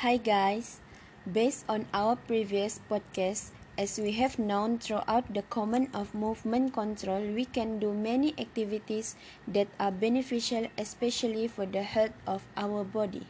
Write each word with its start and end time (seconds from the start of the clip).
Hi 0.00 0.16
guys, 0.16 0.80
based 1.28 1.68
on 1.68 1.84
our 1.92 2.16
previous 2.16 2.80
podcast, 2.88 3.52
as 3.76 4.00
we 4.00 4.12
have 4.16 4.38
known 4.38 4.78
throughout 4.78 5.28
the 5.34 5.42
common 5.42 5.92
of 5.92 6.14
movement 6.14 6.72
control, 6.72 7.20
we 7.20 7.44
can 7.44 7.78
do 7.78 7.92
many 7.92 8.32
activities 8.38 9.14
that 9.46 9.68
are 9.78 9.92
beneficial 9.92 10.68
especially 10.78 11.48
for 11.48 11.66
the 11.66 11.82
health 11.82 12.16
of 12.26 12.48
our 12.56 12.82
body. 12.82 13.28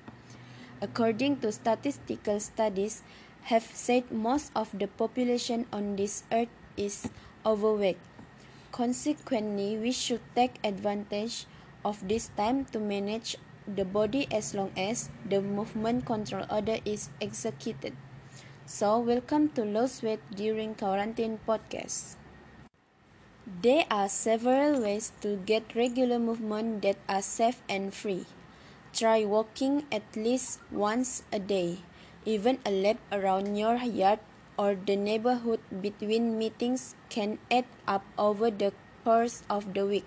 According 0.80 1.43
to 1.43 1.51
statistical 1.51 2.38
studies, 2.38 3.03
have 3.51 3.67
said 3.75 4.07
most 4.13 4.55
of 4.55 4.71
the 4.71 4.87
population 4.87 5.67
on 5.73 5.97
this 5.97 6.23
earth 6.31 6.55
is 6.77 7.11
overweight. 7.45 7.99
Consequently, 8.71 9.75
we 9.77 9.91
should 9.91 10.23
take 10.37 10.63
advantage 10.63 11.47
of 11.85 12.07
this 12.07 12.31
time 12.39 12.65
to 12.67 12.79
manage 12.79 13.35
the 13.67 13.85
body 13.85 14.27
as 14.31 14.54
long 14.54 14.71
as 14.77 15.11
the 15.29 15.40
movement 15.40 16.06
control 16.06 16.45
order 16.51 16.79
is 16.84 17.10
executed. 17.20 17.95
So, 18.66 18.98
welcome 18.98 19.48
to 19.50 19.64
Lose 19.64 20.02
Weight 20.02 20.20
During 20.34 20.74
Quarantine 20.74 21.38
podcast. 21.46 22.16
There 23.62 23.84
are 23.91 24.09
several 24.09 24.80
ways 24.80 25.12
to 25.23 25.36
get 25.45 25.74
regular 25.74 26.19
movement 26.19 26.83
that 26.83 26.96
are 27.09 27.23
safe 27.23 27.62
and 27.69 27.92
free. 27.92 28.27
Try 28.92 29.24
walking 29.24 29.86
at 29.91 30.05
least 30.14 30.61
once 30.70 31.22
a 31.33 31.38
day. 31.38 31.78
Even 32.24 32.58
a 32.64 32.70
lap 32.70 32.98
around 33.11 33.56
your 33.56 33.77
yard 33.77 34.20
or 34.58 34.74
the 34.74 34.97
neighborhood 34.97 35.61
between 35.80 36.38
meetings 36.38 36.95
can 37.08 37.38
add 37.50 37.64
up 37.88 38.05
over 38.19 38.50
the 38.50 38.72
course 39.05 39.42
of 39.48 39.74
the 39.74 39.86
week. 39.86 40.06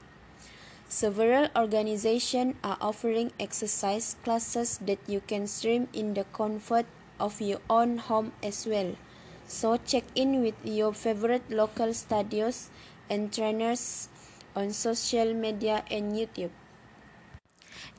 Several 0.93 1.47
organizations 1.55 2.53
are 2.63 2.77
offering 2.79 3.31
exercise 3.39 4.15
classes 4.23 4.77
that 4.85 4.99
you 5.07 5.21
can 5.25 5.47
stream 5.47 5.87
in 5.91 6.13
the 6.13 6.23
comfort 6.25 6.85
of 7.19 7.41
your 7.41 7.57
own 7.67 7.97
home 7.97 8.31
as 8.43 8.67
well. 8.67 8.93
So 9.47 9.77
check 9.77 10.03
in 10.13 10.43
with 10.43 10.53
your 10.63 10.93
favorite 10.93 11.49
local 11.49 11.95
studios 11.95 12.69
and 13.09 13.33
trainers 13.33 14.07
on 14.55 14.69
social 14.69 15.33
media 15.33 15.83
and 15.89 16.13
YouTube. 16.13 16.51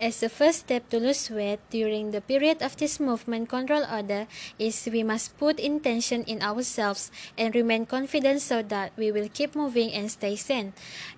As 0.01 0.21
the 0.21 0.29
first 0.29 0.67
step 0.67 0.89
to 0.91 0.99
lose 0.99 1.31
weight 1.31 1.61
during 1.71 2.11
the 2.11 2.21
period 2.21 2.63
of 2.63 2.77
this 2.77 2.99
movement 3.01 3.49
control 3.49 3.85
order 3.91 4.27
is 4.59 4.89
we 4.91 5.03
must 5.03 5.39
put 5.39 5.61
intention 5.61 6.25
in 6.25 6.43
ourselves 6.43 7.11
and 7.39 7.55
remain 7.55 7.87
confident 7.87 8.43
so 8.43 8.63
that 8.63 8.93
we 8.97 9.11
will 9.11 9.29
keep 9.33 9.55
moving 9.55 9.93
and 9.93 10.11
stay 10.11 10.37
sane. 10.37 10.73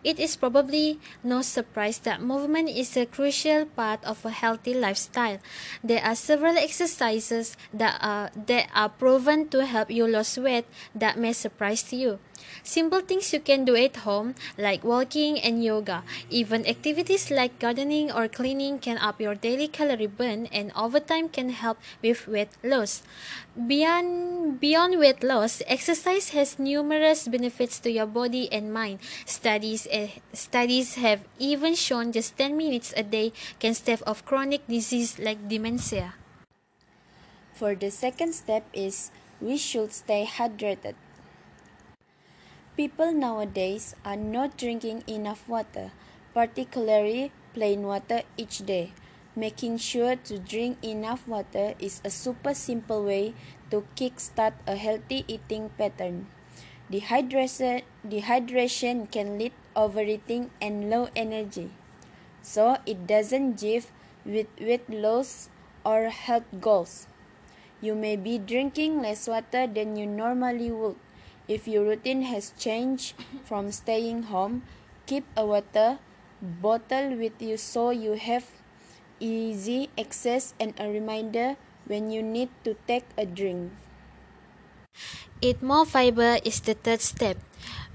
It 0.04 0.18
is 0.18 0.36
probably 0.36 1.00
no 1.24 1.42
surprise 1.42 1.98
that 2.00 2.20
movement 2.20 2.68
is 2.68 2.96
a 2.96 3.06
crucial 3.06 3.66
part 3.66 4.04
of 4.04 4.24
a 4.24 4.30
healthy 4.30 4.74
lifestyle. 4.74 5.38
There 5.82 6.02
are 6.02 6.14
several 6.14 6.56
exercises 6.56 7.56
that 7.72 7.98
are 8.00 8.30
that 8.46 8.68
are 8.74 8.88
proven 8.88 9.48
to 9.50 9.64
help 9.64 9.90
you 9.90 10.06
lose 10.06 10.38
weight 10.38 10.66
that 10.94 11.18
may 11.18 11.32
surprise 11.32 11.92
you. 11.92 12.18
Simple 12.62 13.00
things 13.00 13.32
you 13.32 13.40
can 13.40 13.64
do 13.64 13.76
at 13.76 14.04
home, 14.08 14.34
like 14.58 14.84
walking 14.84 15.38
and 15.40 15.62
yoga. 15.62 16.02
Even 16.30 16.66
activities 16.66 17.30
like 17.30 17.58
gardening 17.58 18.10
or 18.10 18.28
cleaning 18.28 18.78
can 18.78 18.98
up 18.98 19.20
your 19.20 19.34
daily 19.34 19.68
calorie 19.68 20.06
burn 20.06 20.46
and 20.52 20.72
over 20.76 21.00
time 21.00 21.28
can 21.28 21.50
help 21.50 21.78
with 22.02 22.26
weight 22.28 22.50
loss. 22.62 23.02
Beyond, 23.56 24.60
beyond 24.60 24.98
weight 24.98 25.22
loss, 25.22 25.62
exercise 25.66 26.30
has 26.30 26.58
numerous 26.58 27.28
benefits 27.28 27.78
to 27.80 27.90
your 27.90 28.06
body 28.06 28.52
and 28.52 28.72
mind. 28.72 28.98
Studies, 29.24 29.86
uh, 29.88 30.08
studies 30.32 30.96
have 30.96 31.24
even 31.38 31.74
shown 31.74 32.12
just 32.12 32.36
10 32.36 32.56
minutes 32.56 32.92
a 32.96 33.02
day 33.02 33.32
can 33.58 33.74
stave 33.74 34.02
off 34.06 34.24
chronic 34.24 34.66
disease 34.66 35.18
like 35.18 35.48
dementia. 35.48 36.14
For 37.54 37.74
the 37.74 37.90
second 37.90 38.34
step 38.34 38.68
is 38.74 39.10
we 39.40 39.56
should 39.56 39.92
stay 39.92 40.28
hydrated. 40.28 40.94
People 42.76 43.14
nowadays 43.16 43.96
are 44.04 44.20
not 44.20 44.58
drinking 44.58 45.02
enough 45.08 45.48
water, 45.48 45.92
particularly 46.34 47.32
plain 47.54 47.88
water 47.88 48.20
each 48.36 48.66
day. 48.68 48.92
Making 49.34 49.78
sure 49.78 50.16
to 50.28 50.38
drink 50.38 50.84
enough 50.84 51.26
water 51.26 51.72
is 51.78 52.02
a 52.04 52.10
super 52.10 52.52
simple 52.52 53.02
way 53.02 53.32
to 53.70 53.86
kickstart 53.96 54.52
a 54.66 54.76
healthy 54.76 55.24
eating 55.26 55.70
pattern. 55.78 56.28
Dehydration, 56.92 57.80
dehydration 58.06 59.10
can 59.10 59.38
lead 59.38 59.52
overeating 59.74 60.50
and 60.60 60.90
low 60.90 61.08
energy. 61.16 61.70
So 62.42 62.76
it 62.84 63.06
doesn't 63.06 63.56
jive 63.56 63.88
with 64.26 64.48
weight 64.60 64.84
loss 64.90 65.48
or 65.82 66.10
health 66.10 66.60
goals. 66.60 67.08
You 67.80 67.94
may 67.94 68.16
be 68.16 68.36
drinking 68.36 69.00
less 69.00 69.26
water 69.28 69.66
than 69.66 69.96
you 69.96 70.04
normally 70.04 70.70
would 70.70 70.96
if 71.48 71.68
your 71.68 71.84
routine 71.84 72.22
has 72.22 72.52
changed 72.58 73.14
from 73.44 73.70
staying 73.70 74.24
home, 74.24 74.62
keep 75.06 75.24
a 75.36 75.46
water 75.46 75.98
bottle 76.42 77.14
with 77.16 77.40
you 77.40 77.56
so 77.56 77.90
you 77.90 78.12
have 78.14 78.50
easy 79.20 79.88
access 79.98 80.54
and 80.60 80.74
a 80.78 80.88
reminder 80.88 81.56
when 81.86 82.10
you 82.10 82.22
need 82.22 82.50
to 82.64 82.74
take 82.86 83.04
a 83.16 83.24
drink. 83.24 83.72
Eat 85.42 85.62
more 85.62 85.84
fiber 85.84 86.38
is 86.44 86.60
the 86.60 86.74
third 86.74 87.00
step. 87.00 87.36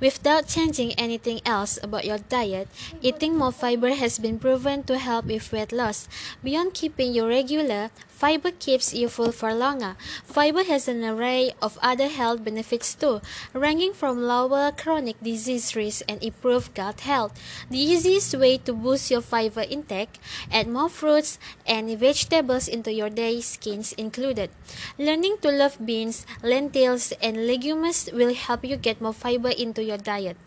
Without 0.01 0.47
changing 0.47 0.93
anything 0.93 1.41
else 1.45 1.77
about 1.83 2.05
your 2.05 2.17
diet, 2.17 2.67
eating 3.01 3.37
more 3.37 3.51
fiber 3.51 3.93
has 3.93 4.17
been 4.17 4.39
proven 4.39 4.81
to 4.83 4.97
help 4.97 5.25
with 5.25 5.53
weight 5.53 5.71
loss. 5.71 6.09
Beyond 6.43 6.73
keeping 6.73 7.13
you 7.13 7.27
regular, 7.27 7.91
fiber 8.09 8.49
keeps 8.49 8.95
you 8.95 9.09
full 9.09 9.31
for 9.31 9.53
longer. 9.53 9.95
Fiber 10.25 10.63
has 10.63 10.87
an 10.87 11.05
array 11.05 11.53
of 11.61 11.77
other 11.83 12.07
health 12.07 12.43
benefits 12.43 12.95
too, 12.95 13.21
ranging 13.53 13.93
from 13.93 14.25
lower 14.25 14.71
chronic 14.71 15.21
disease 15.21 15.75
risk 15.75 16.01
and 16.09 16.17
improved 16.23 16.73
gut 16.73 17.01
health. 17.01 17.37
The 17.69 17.77
easiest 17.77 18.33
way 18.33 18.57
to 18.65 18.73
boost 18.73 19.11
your 19.11 19.21
fiber 19.21 19.61
intake, 19.69 20.17
add 20.51 20.67
more 20.67 20.89
fruits 20.89 21.37
and 21.67 21.85
vegetables 21.97 22.67
into 22.67 22.91
your 22.91 23.11
day, 23.11 23.39
skins 23.41 23.93
included. 23.93 24.49
Learning 24.97 25.37
to 25.43 25.51
love 25.51 25.77
beans, 25.77 26.25
lentils, 26.41 27.13
and 27.21 27.30
legumes 27.35 28.09
will 28.13 28.33
help 28.33 28.65
you 28.65 28.77
get 28.77 29.01
more 29.01 29.13
fiber 29.13 29.49
into 29.49 29.83
your 29.83 29.97
diet. 29.97 30.37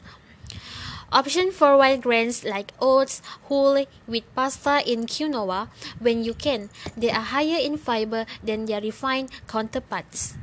Option 1.12 1.52
for 1.52 1.76
wild 1.78 2.02
grains 2.02 2.42
like 2.42 2.72
oats, 2.80 3.22
whole 3.46 3.86
wheat 4.06 4.24
pasta 4.34 4.82
in 4.82 5.06
quinoa 5.06 5.68
when 6.00 6.24
you 6.24 6.34
can. 6.34 6.70
They 6.96 7.10
are 7.10 7.22
higher 7.22 7.60
in 7.62 7.78
fiber 7.78 8.26
than 8.42 8.66
their 8.66 8.80
refined 8.80 9.30
counterparts. 9.46 10.34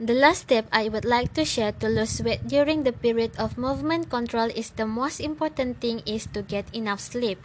The 0.00 0.16
last 0.16 0.48
step 0.48 0.64
I 0.72 0.88
would 0.88 1.04
like 1.04 1.34
to 1.34 1.44
share 1.44 1.72
to 1.84 1.86
lose 1.86 2.22
weight 2.24 2.48
during 2.48 2.84
the 2.84 2.96
period 2.96 3.36
of 3.36 3.58
movement 3.58 4.08
control 4.08 4.48
is 4.48 4.70
the 4.70 4.86
most 4.86 5.20
important 5.20 5.84
thing 5.84 6.00
is 6.08 6.24
to 6.32 6.40
get 6.40 6.72
enough 6.74 7.00
sleep. 7.00 7.36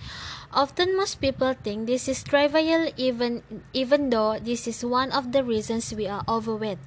Often 0.55 0.95
most 0.95 1.19
people 1.19 1.51
think 1.51 1.83
this 1.83 2.07
is 2.07 2.23
trivial 2.23 2.87
even 2.95 3.43
even 3.75 4.07
though 4.07 4.39
this 4.39 4.71
is 4.71 4.87
one 4.87 5.11
of 5.11 5.35
the 5.35 5.43
reasons 5.43 5.91
we 5.91 6.07
are 6.07 6.23
overweight. 6.31 6.79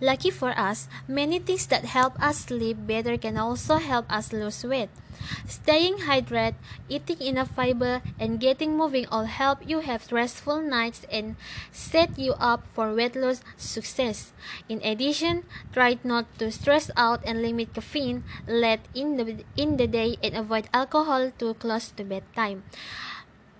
Lucky 0.00 0.28
for 0.30 0.52
us, 0.52 0.88
many 1.08 1.38
things 1.38 1.66
that 1.68 1.88
help 1.88 2.20
us 2.20 2.44
sleep 2.52 2.76
better 2.86 3.16
can 3.16 3.38
also 3.38 3.76
help 3.76 4.04
us 4.12 4.32
lose 4.32 4.62
weight. 4.62 4.90
Staying 5.48 6.04
hydrated, 6.04 6.54
eating 6.88 7.16
enough 7.22 7.56
fiber, 7.56 8.02
and 8.20 8.38
getting 8.38 8.76
moving 8.76 9.06
all 9.08 9.24
help 9.24 9.64
you 9.64 9.80
have 9.80 10.12
restful 10.12 10.60
nights 10.60 11.06
and 11.10 11.36
set 11.72 12.18
you 12.18 12.34
up 12.36 12.68
for 12.74 12.92
weight 12.92 13.16
loss 13.16 13.40
success. 13.56 14.32
In 14.68 14.84
addition, 14.84 15.44
try 15.72 15.96
not 16.04 16.28
to 16.38 16.52
stress 16.52 16.90
out 16.96 17.24
and 17.24 17.40
limit 17.40 17.72
caffeine 17.72 18.24
late 18.46 18.84
in 18.94 19.16
the, 19.16 19.44
in 19.56 19.78
the 19.78 19.86
day 19.86 20.16
and 20.22 20.36
avoid 20.36 20.68
alcohol 20.74 21.32
too 21.38 21.54
close 21.54 21.88
to 21.96 22.04
bedtime. 22.04 22.64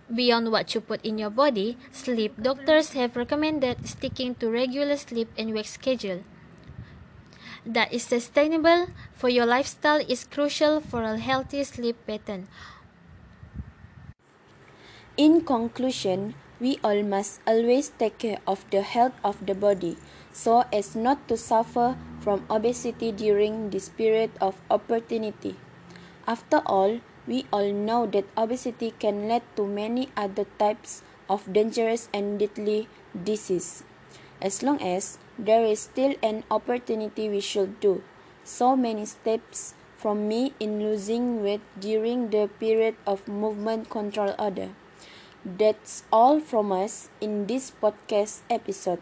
Beyond 0.07 0.53
what 0.53 0.75
you 0.75 0.81
put 0.81 1.05
in 1.05 1.19
your 1.19 1.31
body, 1.31 1.77
sleep 1.91 2.41
doctors 2.41 2.93
have 2.93 3.17
recommended 3.17 3.89
sticking 3.89 4.37
to 4.37 4.51
regular 4.51 4.97
sleep 4.97 5.29
and 5.37 5.53
wake 5.53 5.67
schedule. 5.67 6.23
That 7.67 7.93
is 7.93 8.05
sustainable 8.05 8.87
for 9.13 9.29
your 9.29 9.47
lifestyle 9.47 9.99
is 9.99 10.23
crucial 10.23 10.81
for 10.81 11.03
a 11.03 11.19
healthy 11.19 11.65
sleep 11.65 11.99
pattern. 12.07 12.47
In 15.17 15.43
conclusion, 15.43 16.35
we 16.61 16.79
all 16.85 17.03
must 17.03 17.41
always 17.47 17.91
take 17.91 18.19
care 18.19 18.39
of 18.47 18.65
the 18.71 18.83
health 18.83 19.19
of 19.25 19.45
the 19.45 19.55
body 19.55 19.97
so 20.33 20.65
as 20.73 20.95
not 20.95 21.27
to 21.27 21.37
suffer 21.37 21.97
from 22.21 22.45
obesity 22.49 23.11
during 23.11 23.71
this 23.71 23.89
period 23.89 24.31
of 24.41 24.61
opportunity. 24.71 25.57
After 26.29 26.63
all, 26.65 27.01
we 27.27 27.45
all 27.53 27.73
know 27.73 28.07
that 28.07 28.25
obesity 28.37 28.95
can 28.99 29.29
lead 29.29 29.43
to 29.57 29.67
many 29.67 30.09
other 30.17 30.47
types 30.59 31.03
of 31.29 31.53
dangerous 31.53 32.09
and 32.15 32.39
deadly 32.39 32.89
disease. 33.13 33.83
As 34.41 34.63
long 34.63 34.81
as 34.81 35.19
there 35.39 35.65
is 35.65 35.81
still 35.81 36.15
an 36.23 36.45
opportunity, 36.51 37.29
we 37.29 37.41
should 37.41 37.81
do 37.81 38.03
so 38.45 38.77
many 38.77 39.05
steps 39.05 39.75
from 39.97 40.29
me 40.29 40.55
in 40.61 40.79
losing 40.79 41.43
weight 41.43 41.63
during 41.81 42.31
the 42.31 42.49
period 42.61 42.95
of 43.07 43.27
movement 43.27 43.91
control 43.91 44.35
order. 44.39 44.71
That's 45.45 46.05
all 46.13 46.41
from 46.41 46.71
us 46.71 47.09
in 47.21 47.47
this 47.47 47.71
podcast 47.71 48.43
episode. 48.51 49.01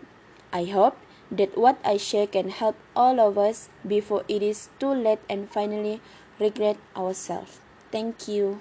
I 0.53 0.65
hope 0.65 0.97
that 1.31 1.59
what 1.59 1.79
I 1.85 1.97
share 1.97 2.27
can 2.27 2.49
help 2.49 2.77
all 2.95 3.19
of 3.19 3.37
us 3.37 3.69
before 3.87 4.25
it 4.29 4.43
is 4.43 4.69
too 4.79 4.93
late 4.93 5.21
and 5.29 5.51
finally 5.51 6.01
regret 6.39 6.77
ourselves. 6.97 7.64
Thank 7.95 8.27
you. 8.27 8.59